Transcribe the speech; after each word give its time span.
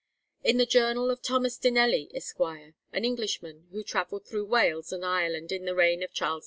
In 0.43 0.57
the 0.57 0.65
Journal 0.65 1.11
of 1.11 1.21
Thomas 1.21 1.59
Dinelly, 1.59 2.09
Esquire, 2.15 2.73
an 2.91 3.05
Englishman 3.05 3.67
who 3.69 3.83
travelled 3.83 4.25
through 4.25 4.45
Wales 4.47 4.91
and 4.91 5.05
Ireland 5.05 5.51
in 5.51 5.65
the 5.65 5.75
reign 5.75 6.01
of 6.01 6.11
Charles 6.11 6.39
II. 6.39 6.39